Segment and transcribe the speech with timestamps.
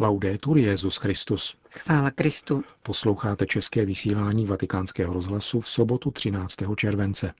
[0.00, 1.54] Laudetur Jezus Christus.
[1.70, 2.64] Chvála Kristu.
[2.82, 6.56] Posloucháte české vysílání Vatikánského rozhlasu v sobotu 13.
[6.76, 7.32] července.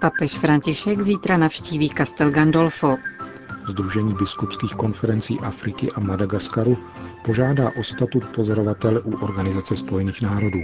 [0.00, 2.96] Papež František zítra navštíví Castel Gandolfo.
[3.68, 6.78] Združení biskupských konferencí Afriky a Madagaskaru
[7.24, 10.60] požádá o statut pozorovatele u Organizace spojených národů.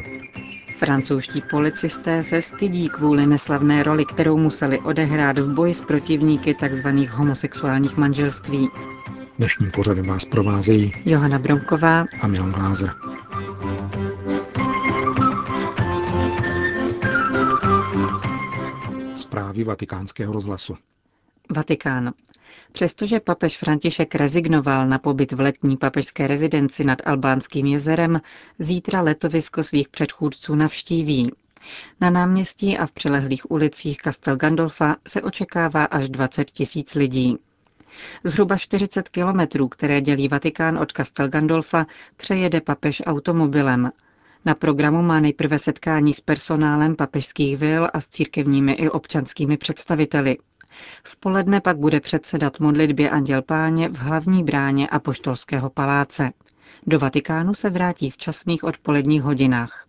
[0.78, 6.88] Francouzští policisté se stydí kvůli neslavné roli, kterou museli odehrát v boji s protivníky tzv.
[7.10, 8.68] homosexuálních manželství.
[9.38, 12.90] Dnešním pořadem vás provázejí Johana Bronková a Milan Glázer.
[19.16, 20.76] Zprávy vatikánského rozhlasu.
[21.56, 22.12] Vatikán.
[22.72, 28.20] Přestože papež František rezignoval na pobyt v letní papežské rezidenci nad Albánským jezerem,
[28.58, 31.32] zítra letovisko svých předchůdců navštíví.
[32.00, 37.38] Na náměstí a v přilehlých ulicích Castel Gandolfa se očekává až 20 tisíc lidí.
[38.24, 43.90] Zhruba 40 kilometrů, které dělí Vatikán od Castel Gandolfa, přejede papež automobilem.
[44.44, 50.36] Na programu má nejprve setkání s personálem papežských vil a s církevními i občanskými představiteli.
[51.04, 56.32] V poledne pak bude předsedat modlitbě Anděl Páně v hlavní bráně Apoštolského paláce.
[56.86, 59.86] Do Vatikánu se vrátí v časných odpoledních hodinách.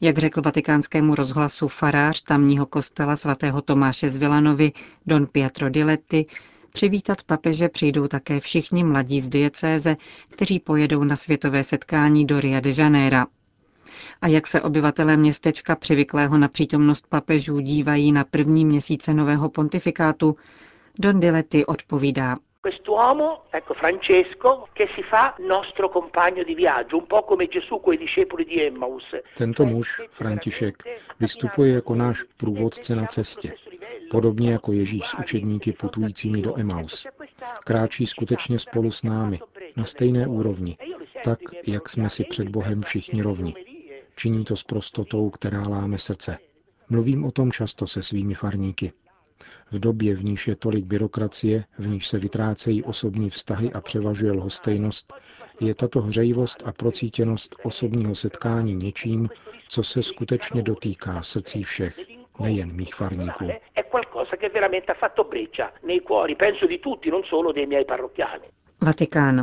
[0.00, 4.72] Jak řekl vatikánskému rozhlasu farář tamního kostela svatého Tomáše z Vilanovi
[5.06, 6.26] Don Pietro Diletti,
[6.72, 9.96] přivítat papeže přijdou také všichni mladí z diecéze,
[10.30, 13.24] kteří pojedou na světové setkání do Rio de Janeiro.
[14.24, 20.36] A jak se obyvatelé městečka přivyklého na přítomnost papežů dívají na první měsíce nového pontifikátu,
[20.98, 22.36] Don Diletti odpovídá.
[22.62, 27.98] Quest'uomo, ecco Francesco, che si fa nostro compagno di viaggio, un po' come Gesù coi
[27.98, 29.04] discepoli di Emmaus.
[29.36, 30.82] Tento muž, František,
[31.20, 33.52] vystupuje jako náš průvodce na cestě,
[34.10, 37.06] podobně jako Ježíš s učedníky putujícími do Emaus.
[37.64, 39.40] Kráčí skutečně spolu s námi,
[39.76, 40.76] na stejné úrovni,
[41.24, 43.54] tak, jak jsme si před Bohem všichni rovni.
[44.16, 46.38] Činí to s prostotou, která láme srdce.
[46.88, 48.92] Mluvím o tom často se svými farníky.
[49.70, 54.32] V době, v níž je tolik byrokracie, v níž se vytrácejí osobní vztahy a převažuje
[54.32, 55.12] lhostejnost,
[55.60, 59.28] je tato hřejivost a procítěnost osobního setkání něčím,
[59.68, 62.00] co se skutečně dotýká srdcí všech,
[62.40, 63.48] nejen mých farníků.
[68.80, 69.42] Vatikán.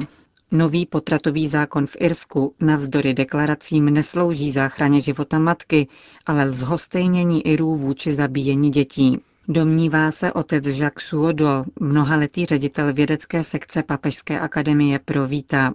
[0.54, 5.88] Nový potratový zákon v Irsku navzdory deklaracím neslouží záchraně života matky,
[6.26, 9.20] ale lzhostejnění Irů vůči zabíjení dětí.
[9.48, 15.74] Domnívá se otec Jacques Suodo, mnohaletý ředitel vědecké sekce Papežské akademie pro víta.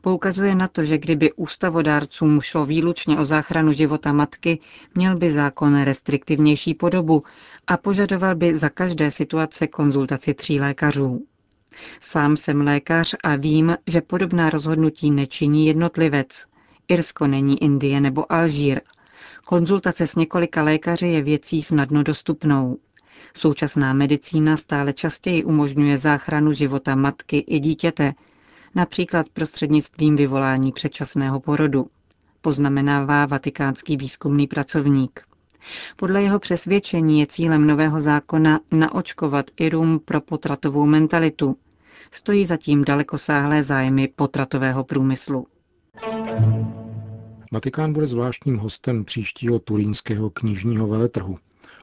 [0.00, 4.58] Poukazuje na to, že kdyby ústavodárcům šlo výlučně o záchranu života matky,
[4.94, 7.22] měl by zákon restriktivnější podobu
[7.66, 11.26] a požadoval by za každé situace konzultaci tří lékařů.
[12.00, 16.46] Sám jsem lékař a vím, že podobná rozhodnutí nečiní jednotlivec.
[16.88, 18.80] Irsko není Indie nebo Alžír.
[19.44, 22.78] Konzultace s několika lékaři je věcí snadno dostupnou.
[23.36, 28.14] Současná medicína stále častěji umožňuje záchranu života matky i dítěte,
[28.74, 31.86] například prostřednictvím vyvolání předčasného porodu,
[32.40, 35.33] poznamenává vatikánský výzkumný pracovník.
[35.96, 41.56] Podle jeho přesvědčení je cílem nového zákona naočkovat Irum pro potratovou mentalitu.
[42.10, 45.46] Stojí zatím dalekosáhlé zájmy potratového průmyslu.
[47.52, 51.38] Vatikán bude zvláštním hostem příštího turínského knižního veletrhu.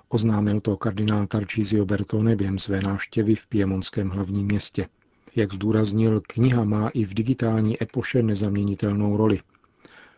[0.10, 4.88] Oznámil to kardinál Tarcísio Bertone během své návštěvy v Piemonském hlavním městě.
[5.36, 9.40] Jak zdůraznil, kniha má i v digitální epoše nezaměnitelnou roli.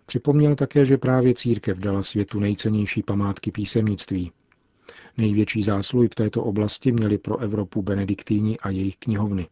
[0.06, 4.32] Připomněl také, že právě církev dala světu nejcennější památky písemnictví.
[5.18, 9.48] Největší zásluhy v této oblasti měli pro Evropu benediktíni a jejich knihovny.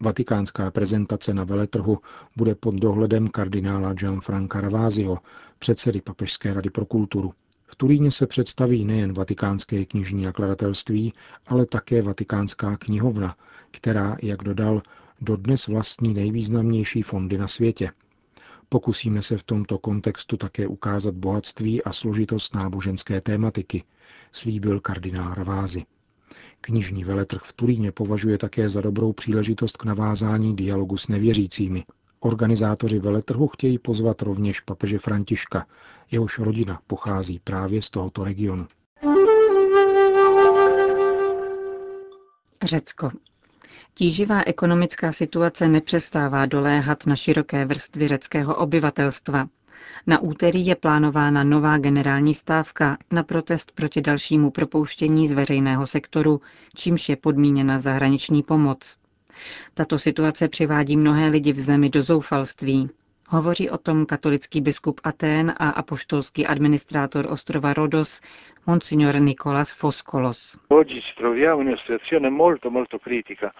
[0.00, 1.98] Vatikánská prezentace na veletrhu
[2.36, 5.18] bude pod dohledem kardinála Gianfranca Ravázio,
[5.58, 7.32] předsedy Papežské rady pro kulturu.
[7.66, 11.12] V Turíně se představí nejen vatikánské knižní nakladatelství,
[11.46, 13.36] ale také vatikánská knihovna,
[13.70, 14.82] která, jak dodal,
[15.20, 17.90] dodnes vlastní nejvýznamnější fondy na světě.
[18.72, 23.84] Pokusíme se v tomto kontextu také ukázat bohatství a složitost náboženské tématiky,
[24.32, 25.84] slíbil kardinál Ravázy.
[26.60, 31.84] Knižní veletrh v Turíně považuje také za dobrou příležitost k navázání dialogu s nevěřícími.
[32.20, 35.66] Organizátoři veletrhu chtějí pozvat rovněž papeže Františka,
[36.10, 38.66] jehož rodina pochází právě z tohoto regionu.
[42.62, 43.10] Řecko.
[43.94, 49.48] Tíživá ekonomická situace nepřestává doléhat na široké vrstvy řeckého obyvatelstva.
[50.06, 56.40] Na úterý je plánována nová generální stávka na protest proti dalšímu propouštění z veřejného sektoru,
[56.74, 58.96] čímž je podmíněna zahraniční pomoc.
[59.74, 62.90] Tato situace přivádí mnohé lidi v zemi do zoufalství.
[63.32, 68.20] Hovoří o tom katolický biskup Atén a apoštolský administrátor ostrova Rodos,
[68.66, 70.58] monsignor Nikolas Foskolos.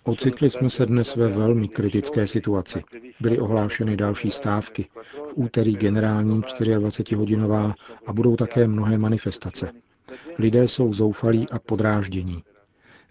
[0.04, 2.84] Ocitli jsme se dnes ve velmi kritické situaci.
[3.20, 4.86] Byly ohlášeny další stávky,
[5.28, 7.74] v úterý generální 24-hodinová
[8.06, 9.72] a budou také mnohé manifestace.
[10.38, 12.42] Lidé jsou zoufalí a podráždění.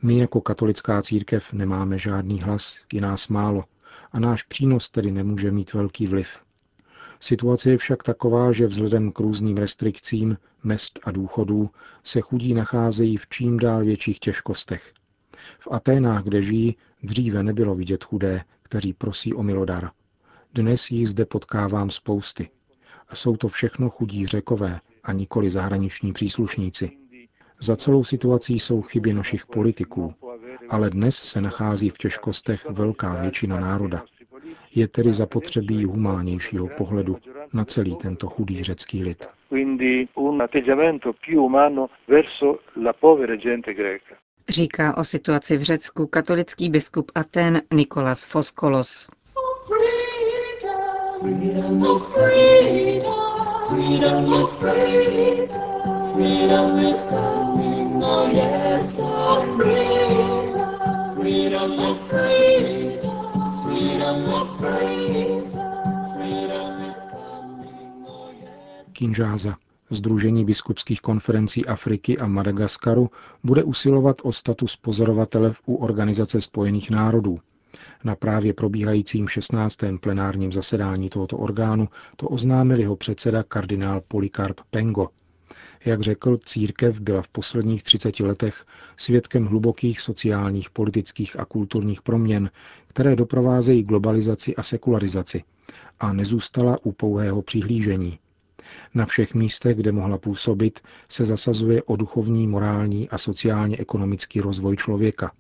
[0.02, 3.64] My jako katolická církev nemáme žádný hlas, je nás málo
[4.12, 6.49] a náš přínos tedy nemůže mít velký vliv.
[7.20, 11.70] Situace je však taková, že vzhledem k různým restrikcím, mest a důchodů
[12.04, 14.94] se chudí nacházejí v čím dál větších těžkostech.
[15.60, 19.92] V Aténách, kde žijí, dříve nebylo vidět chudé, kteří prosí o milodar.
[20.54, 22.50] Dnes jich zde potkávám spousty.
[23.08, 26.92] A jsou to všechno chudí řekové a nikoli zahraniční příslušníci.
[27.62, 30.14] Za celou situací jsou chyby našich politiků,
[30.70, 34.04] ale dnes se nachází v těžkostech velká většina národa.
[34.76, 37.18] Je tedy zapotřebí humánějšího pohledu
[37.54, 39.28] na celý tento chudý řecký lid.
[44.50, 49.08] Říká o situaci v Řecku katolický biskup Aten Nikolas Foskolos.
[51.22, 53.14] Freedom is freedom,
[53.68, 63.09] freedom is freedom, freedom is coming, oh yes, oh freedom, freedom is freedom.
[68.94, 69.56] Kinžáza,
[69.90, 73.10] Združení biskupských konferencí Afriky a Madagaskaru,
[73.44, 77.40] bude usilovat o status pozorovatele u Organizace spojených národů.
[78.04, 79.78] Na právě probíhajícím 16.
[80.02, 85.08] plenárním zasedání tohoto orgánu to oznámil jeho předseda kardinál Polikarp Pengo.
[85.86, 88.66] Jak řekl, církev byla v posledních 30 letech
[88.98, 92.50] svědkem hlubokých sociálních, politických a kulturních proměn,
[92.88, 95.44] které doprovázejí globalizaci a sekularizaci
[96.00, 98.20] a nezůstala u pouhého přihlížení.
[98.94, 100.80] Na všech místech, kde mohla působit,
[101.10, 105.32] se zasazuje o duchovní, morální a sociálně-ekonomický rozvoj člověka.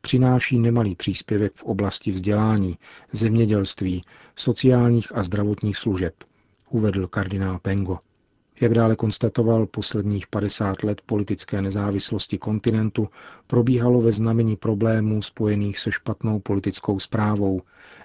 [0.00, 2.78] Přináší nemalý příspěvek v oblasti vzdělání,
[3.12, 4.02] zemědělství,
[4.36, 6.14] sociálních a zdravotních služeb,
[6.70, 7.98] uvedl kardinál Pengo.
[8.60, 13.08] Jak dále konstatoval, posledních 50 let politické nezávislosti kontinentu
[13.46, 17.62] probíhalo ve znamení problémů spojených se špatnou politickou zprávou,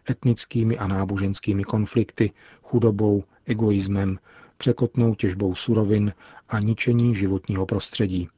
[0.10, 2.32] etnickými a náboženskými konflikty,
[2.64, 4.20] chudobou, egoismem,
[4.58, 6.14] překotnou těžbou surovin
[6.50, 8.30] a ničení životního prostředí.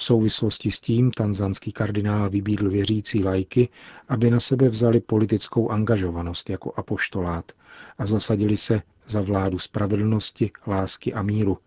[0.00, 3.68] V souvislosti s tím tanzanský kardinál vybídl věřící lajky,
[4.08, 7.52] aby na sebe vzali politickou angažovanost jako apoštolát
[7.98, 11.58] a zasadili se za vládu spravedlnosti, lásky a míru,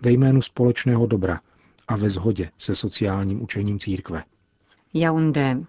[0.00, 1.40] ve jménu společného dobra
[1.88, 4.24] a ve shodě se sociálním učením církve.
[4.94, 5.64] Yaoundé.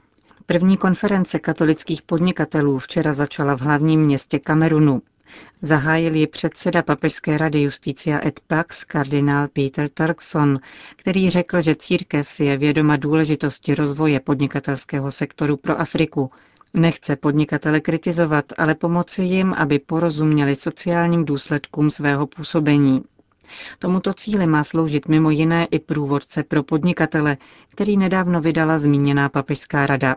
[0.45, 5.01] První konference katolických podnikatelů včera začala v hlavním městě Kamerunu.
[5.61, 10.59] Zahájil ji předseda Papežské rady Justícia et Pax kardinál Peter Turkson,
[10.95, 16.29] který řekl, že církev si je vědoma důležitosti rozvoje podnikatelského sektoru pro Afriku
[16.75, 23.03] Nechce podnikatele kritizovat, ale pomoci jim, aby porozuměli sociálním důsledkům svého působení.
[23.79, 27.37] Tomuto cíli má sloužit mimo jiné i průvodce pro podnikatele,
[27.69, 30.15] který nedávno vydala zmíněná papežská rada.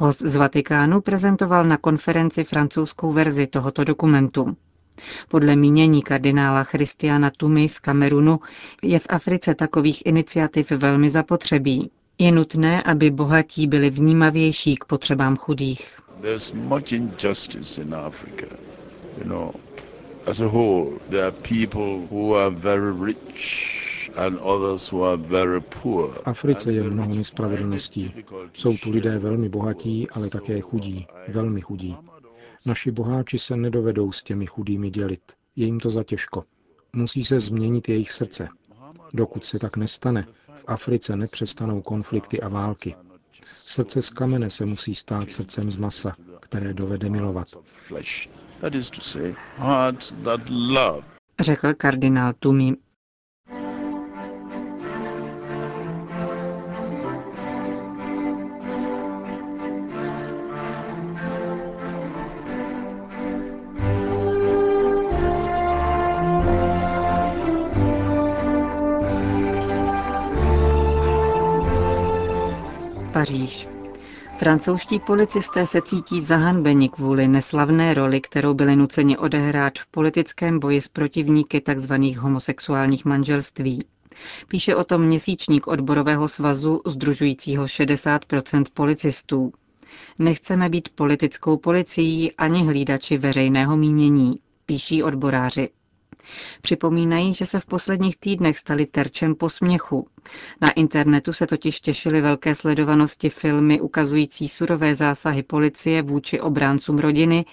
[0.00, 4.56] Host z Vatikánu prezentoval na konferenci francouzskou verzi tohoto dokumentu.
[5.28, 8.40] Podle mínění kardinála Christiana Tumi z Kamerunu
[8.82, 11.90] je v Africe takových iniciativ velmi zapotřebí.
[12.18, 15.96] Je nutné, aby bohatí byli vnímavější k potřebám chudých.
[26.12, 28.14] V Africe je mnoho nespravedlností.
[28.52, 31.96] Jsou tu lidé velmi bohatí, ale také chudí, velmi chudí.
[32.66, 35.32] Naši boháči se nedovedou s těmi chudými dělit.
[35.56, 36.44] Je jim to zatěžko.
[36.92, 38.48] Musí se změnit jejich srdce.
[39.14, 40.26] Dokud se tak nestane,
[40.56, 42.94] v Africe nepřestanou konflikty a války.
[43.46, 47.48] Srdce z kamene se musí stát srdcem z masa, které dovede milovat.
[51.40, 52.76] Řekl kardinál Tumi.
[73.20, 73.68] Paříž.
[74.38, 80.80] Francouzští policisté se cítí zahanbeni kvůli neslavné roli, kterou byli nuceni odehrát v politickém boji
[80.80, 81.94] s protivníky tzv.
[82.18, 83.84] homosexuálních manželství.
[84.48, 89.52] Píše o tom měsíčník odborového svazu združujícího 60% policistů.
[90.18, 95.68] Nechceme být politickou policií ani hlídači veřejného mínění, píší odboráři.
[96.62, 100.06] Připomínají, že se v posledních týdnech stali terčem posměchu.
[100.60, 107.44] Na internetu se totiž těšily velké sledovanosti filmy ukazující surové zásahy policie vůči obráncům rodiny,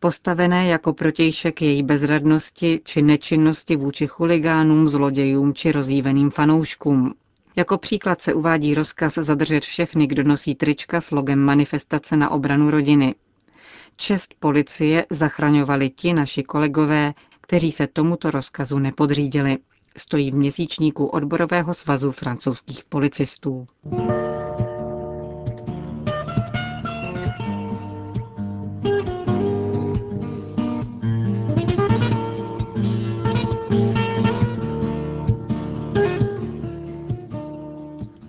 [0.00, 7.14] postavené jako protějšek její bezradnosti či nečinnosti vůči chuligánům, zlodějům či rozjíveným fanouškům.
[7.56, 12.70] Jako příklad se uvádí rozkaz zadržet všechny, kdo nosí trička s logem manifestace na obranu
[12.70, 13.14] rodiny.
[13.96, 17.12] Čest policie zachraňovali ti naši kolegové,
[17.46, 19.58] kteří se tomuto rozkazu nepodřídili.
[19.96, 23.66] Stojí v měsíčníku odborového svazu francouzských policistů.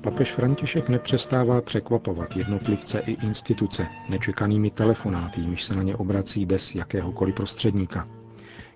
[0.01, 6.75] Papež František nepřestává překvapovat jednotlivce i instituce nečekanými telefonáty, jimž se na ně obrací bez
[6.75, 8.07] jakéhokoliv prostředníka.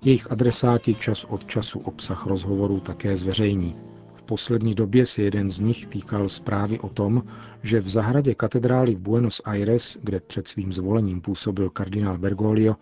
[0.04, 3.76] Jejich adresáti čas od času obsah rozhovorů také zveřejní.
[4.14, 7.24] V poslední době se jeden z nich týkal zprávy o tom,
[7.64, 12.76] že v zahradě katedrály v Buenos Aires, kde před svým zvolením působil kardinál Bergoglio,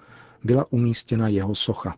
[0.44, 1.96] byla umístěna jeho socha.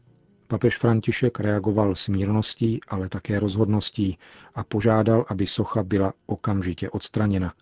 [0.47, 4.17] Papež František reagoval smírností, ale také rozhodností
[4.55, 7.53] a požádal, aby socha byla okamžitě odstraněna.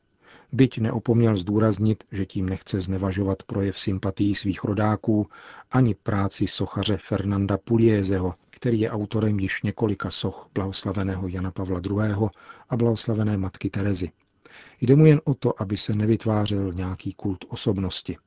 [0.51, 5.27] Byť neopomněl zdůraznit, že tím nechce znevažovat projev sympatií svých rodáků
[5.71, 12.29] ani práci sochaře Fernanda Puliezeho, který je autorem již několika soch blahoslaveného Jana Pavla II.
[12.69, 14.11] a blahoslavené matky Terezy.
[14.81, 18.17] Jde mu jen o to, aby se nevytvářel nějaký kult osobnosti.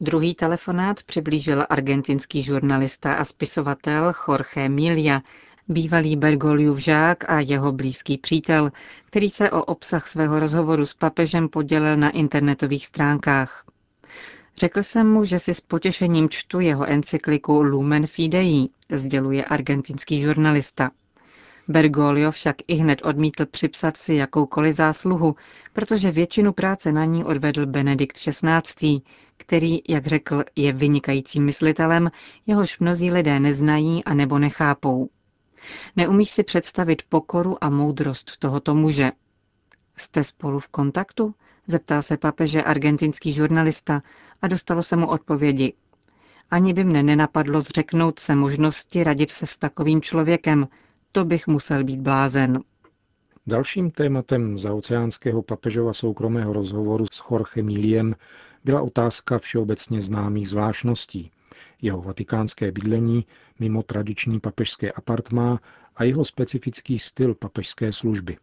[0.00, 5.20] Druhý telefonát přiblížil argentinský žurnalista a spisovatel Jorge Milia,
[5.68, 8.70] bývalý Bergoliův žák a jeho blízký přítel,
[9.06, 13.64] který se o obsah svého rozhovoru s papežem podělil na internetových stránkách.
[14.56, 20.90] Řekl jsem mu, že si s potěšením čtu jeho encykliku Lumen Fidei, sděluje argentinský žurnalista.
[21.68, 25.36] Bergoglio však i hned odmítl připsat si jakoukoliv zásluhu,
[25.72, 29.00] protože většinu práce na ní odvedl Benedikt XVI.,
[29.36, 32.10] který, jak řekl, je vynikajícím myslitelem,
[32.46, 35.08] jehož mnozí lidé neznají a nebo nechápou.
[35.96, 39.12] Neumíš si představit pokoru a moudrost tohoto muže.
[39.96, 41.34] Jste spolu v kontaktu?
[41.66, 44.02] Zeptal se papeže argentinský žurnalista
[44.42, 45.72] a dostalo se mu odpovědi.
[46.50, 50.68] Ani by mne nenapadlo zřeknout se možnosti radit se s takovým člověkem.
[51.12, 52.60] To bych musel být blázen.
[53.46, 58.14] Dalším tématem zaoceánského papežova soukromého rozhovoru s Jorge Miliem
[58.64, 61.30] byla otázka všeobecně známých zvláštností,
[61.82, 63.26] jeho vatikánské bydlení
[63.58, 65.60] mimo tradiční papežské apartmá
[65.96, 68.36] a jeho specifický styl papežské služby.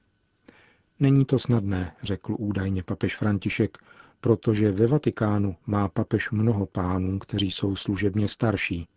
[1.00, 3.78] Není to snadné, řekl údajně papež František,
[4.22, 8.88] protože ve Vatikánu má papež mnoho pánů, kteří jsou služebně starší.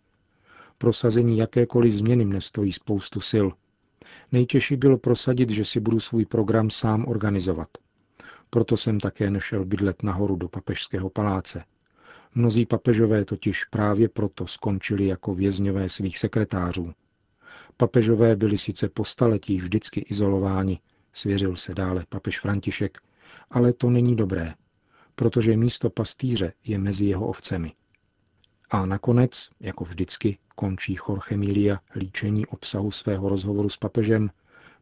[0.79, 3.47] Prosazení jakékoliv změny mne stojí spoustu sil.
[4.33, 7.69] Nejtěžší bylo prosadit, že si budu svůj program sám organizovat.
[8.51, 11.65] Proto jsem také nešel bydlet nahoru do papežského paláce.
[12.35, 16.93] Mnozí papežové totiž právě proto skončili jako vězňové svých sekretářů.
[17.77, 20.79] Papežové byli sice po staletí vždycky izolováni,
[21.13, 22.99] svěřil se dále papež František,
[23.51, 24.55] ale to není dobré,
[25.15, 27.73] protože místo pastýře je mezi jeho ovcemi.
[28.71, 34.31] A nakonec, jako vždycky, končí Jorge Milia líčení obsahu svého rozhovoru s papežem,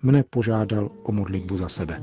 [0.02, 2.02] mne požádal o modlitbu za sebe.